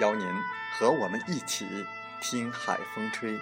[0.00, 0.26] 邀您
[0.78, 1.66] 和我们一起
[2.20, 3.38] 听海风吹。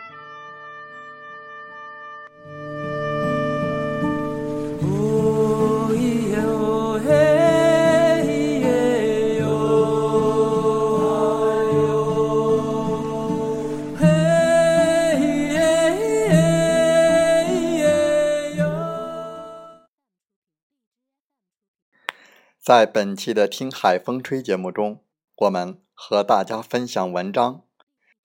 [22.58, 25.00] 在本期的《听海风吹》节目中，
[25.36, 25.86] 我们。
[25.98, 27.64] 和大家分享文章，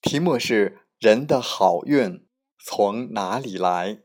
[0.01, 2.27] 题目是“人的好运
[2.59, 4.01] 从哪里来”。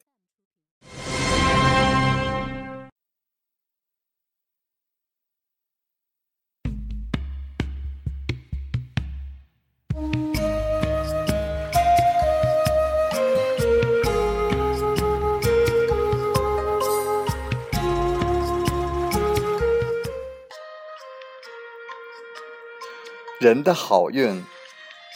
[23.47, 24.45] 人的好运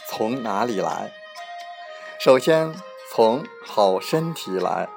[0.07, 1.11] 从哪里来？
[2.17, 2.73] 首先
[3.11, 4.87] 从好身体来，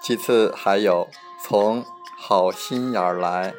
[0.00, 1.10] 其次还有
[1.44, 1.84] 从
[2.16, 3.52] 好心眼儿来，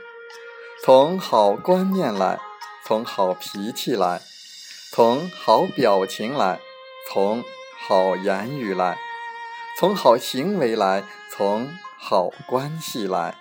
[0.84, 2.40] 从好观念来，
[2.84, 4.20] 从好脾气来，
[4.92, 6.60] 从好表情来，
[7.08, 7.44] 从
[7.78, 8.98] 好言语来，
[9.78, 13.36] 从好行为来，从好关系来。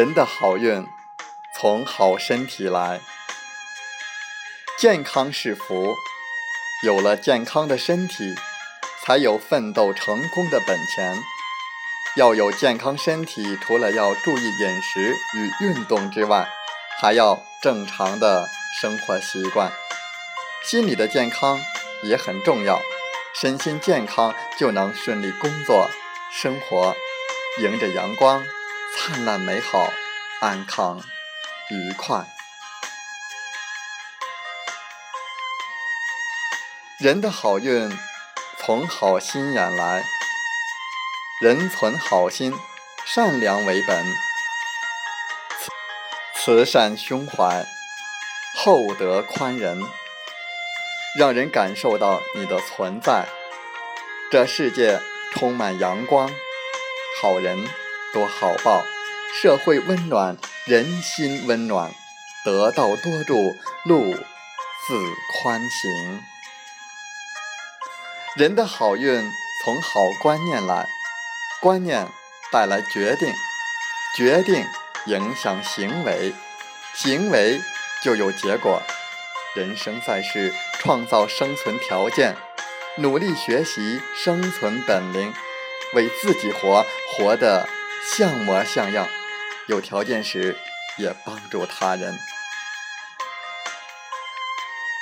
[0.00, 0.86] 人的好运
[1.54, 3.02] 从好身体来，
[4.78, 5.94] 健康是福。
[6.82, 8.34] 有了健康的身体，
[9.04, 11.18] 才有奋斗成功的本钱。
[12.16, 16.48] 要有健康身体，除了要注意饮食与运动之外，
[16.98, 18.48] 还要正常的
[18.80, 19.70] 生活习惯。
[20.64, 21.60] 心理的健康
[22.04, 22.80] 也很重要，
[23.34, 25.90] 身心健康就能顺利工作、
[26.32, 26.96] 生活，
[27.60, 28.42] 迎着阳光。
[28.96, 29.92] 灿烂美好，
[30.40, 31.00] 安康
[31.70, 32.24] 愉快。
[36.98, 37.90] 人的好运
[38.58, 40.04] 从好心眼来，
[41.40, 42.54] 人存好心，
[43.06, 44.04] 善良为本，
[46.34, 47.64] 慈善胸怀，
[48.54, 49.80] 厚德宽仁，
[51.18, 53.26] 让人感受到你的存在。
[54.30, 55.00] 这世界
[55.32, 56.30] 充满阳光，
[57.20, 57.66] 好人。
[58.12, 58.84] 多好报，
[59.40, 60.36] 社会温暖，
[60.66, 61.92] 人心温暖，
[62.44, 63.54] 得道多助，
[63.84, 66.22] 路自宽行。
[68.36, 69.22] 人的好运
[69.62, 70.88] 从好观念来，
[71.60, 72.08] 观念
[72.50, 73.32] 带来决定，
[74.16, 74.64] 决定
[75.06, 76.32] 影响行为，
[76.94, 77.60] 行为
[78.02, 78.82] 就有结果。
[79.54, 82.36] 人生在世，创造生存条件，
[82.96, 85.32] 努力学习生存本领，
[85.94, 86.84] 为自己活，
[87.16, 87.68] 活的。
[88.02, 89.08] 像模像样，
[89.68, 90.56] 有条件时
[90.96, 92.18] 也帮助他人。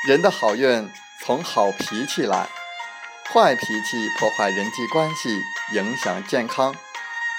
[0.07, 0.91] 人的好运
[1.21, 2.49] 从好脾气来，
[3.33, 5.41] 坏脾气破坏人际关系，
[5.73, 6.75] 影响健康。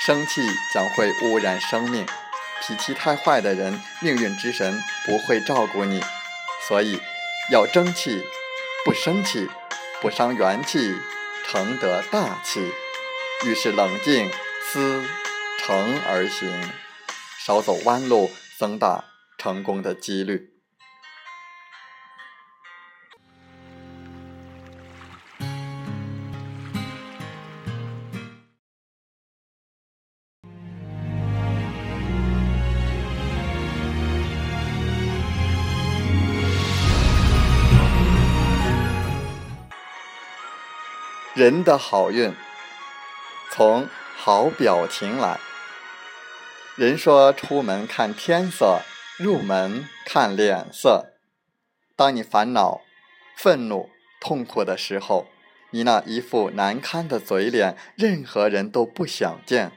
[0.02, 2.06] 生气将会污染生命，
[2.62, 6.04] 脾气太坏的人，命运之神不会照顾你。
[6.68, 7.02] 所以
[7.52, 8.24] 要争气，
[8.86, 9.50] 不生气，
[10.02, 10.96] 不伤元气，
[11.48, 12.74] 承得大气。
[13.46, 14.32] 遇事冷静
[14.72, 15.06] 思。
[15.70, 16.50] 横而行
[17.46, 19.06] 少走弯路增大
[19.38, 20.50] 成功的几率。
[41.36, 42.34] 人的好运
[43.52, 43.88] 从
[44.18, 45.40] 好表情来。
[46.80, 48.80] 人说出门看天色，
[49.18, 51.08] 入门看脸色。
[51.98, 52.80] 当你烦恼、
[53.36, 53.90] 愤怒、
[54.22, 55.28] 痛苦的时候，
[55.72, 59.74] 你那一副难堪的嘴脸，任何人都不想见。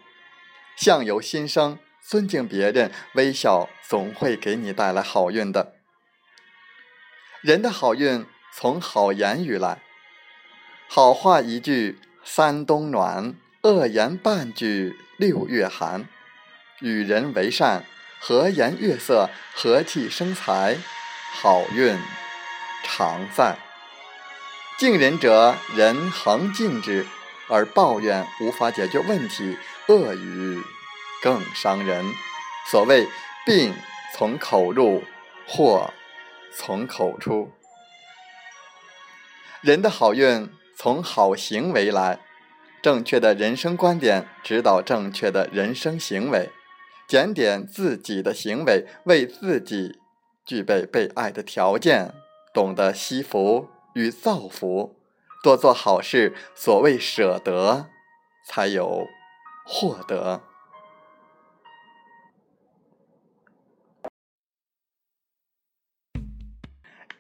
[0.77, 5.73] 相由心生，尊敬别人，微笑总会给你带来好运的。
[7.41, 9.83] 人的好运从好言语来。
[10.87, 16.07] 好话一句三冬暖，恶言半句六月寒。
[16.83, 17.85] 与人为善，
[18.21, 20.77] 和颜悦色，和气生财，
[21.33, 21.97] 好运
[22.83, 23.57] 常在。
[24.79, 27.05] 敬人者，人恒敬之；
[27.49, 29.57] 而抱怨无法解决问题，
[29.87, 30.61] 恶语
[31.23, 32.05] 更伤人。
[32.71, 33.09] 所谓
[33.47, 33.75] 病
[34.15, 35.05] 从口入，
[35.47, 35.95] 祸
[36.55, 37.51] 从口出。
[39.63, 40.53] 人的好运。
[40.75, 42.19] 从好行为来，
[42.83, 46.51] 正确的人生观点指导正确的人生行为，
[47.13, 50.01] 检点自己的行为，为自己
[50.47, 52.15] 具备被爱的条件，
[52.55, 54.97] 懂得惜福与造福，
[55.43, 56.35] 多做好事。
[56.55, 57.91] 所谓舍得，
[58.47, 59.07] 才有
[59.67, 60.41] 获得。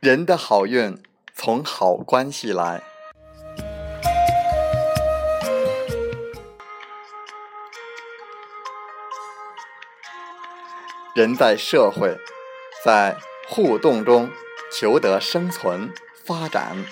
[0.00, 0.96] 人的好运
[1.34, 2.91] 从好关系来。
[11.14, 12.16] 人在社会，
[12.82, 14.30] 在互动中
[14.72, 15.92] 求得生存
[16.24, 16.86] 发展，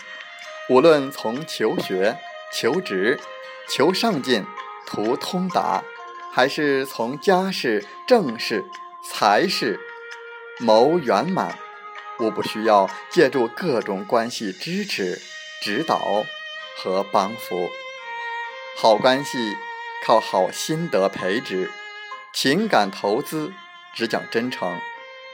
[0.68, 2.18] 无论从求学、
[2.52, 3.18] 求职、
[3.66, 4.44] 求上进、
[4.86, 5.82] 图通达，
[6.30, 8.62] 还是从家事、政事、
[9.02, 9.80] 财事
[10.58, 11.58] 谋圆满，
[12.18, 15.18] 无不需要借助各种关系支持、
[15.62, 15.98] 指导
[16.76, 17.70] 和帮扶。
[18.76, 19.56] 好关系
[20.04, 21.70] 靠好心得培植，
[22.34, 23.54] 情感投资。
[23.94, 24.78] 只讲真诚，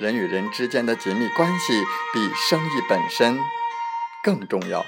[0.01, 3.39] 人与人之间的紧密关系比生意本身
[4.23, 4.85] 更重要。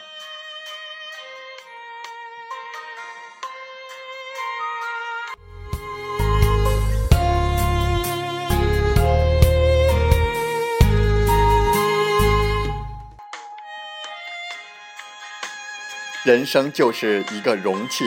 [16.25, 18.05] 人生就是一个容器，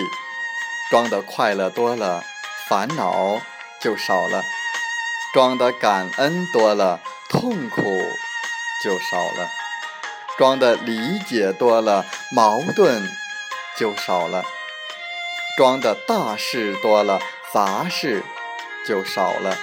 [0.92, 2.24] 装的快乐多了，
[2.68, 3.42] 烦恼
[3.80, 4.44] 就少了。
[5.34, 7.00] 装的感恩多了，
[7.30, 7.82] 痛苦
[8.84, 9.48] 就少了；
[10.38, 13.10] 装的理解多了，矛盾
[13.78, 14.44] 就少了；
[15.56, 17.22] 装的大事多了，
[17.54, 18.24] 杂事
[18.86, 19.56] 就少了；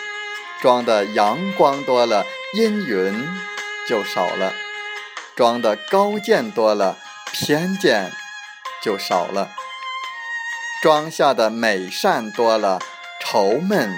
[0.63, 3.29] 装的阳光多了，阴云
[3.87, 4.55] 就少了；
[5.37, 6.97] 装的高见多了，
[7.31, 8.11] 偏见
[8.83, 9.51] 就少了；
[10.83, 12.79] 装下的美善多了，
[13.21, 13.93] 愁闷。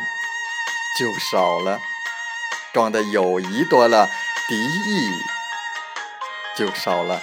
[0.99, 1.81] 就少了，
[2.73, 4.11] 装的友谊多了，
[4.49, 5.23] 敌意
[6.57, 7.23] 就少了。